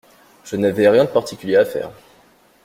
Je 0.43 0.55
n’avais 0.55 0.89
rien 0.89 1.03
de 1.05 1.11
particulier 1.11 1.57
à 1.57 1.63
faire. 1.65 1.91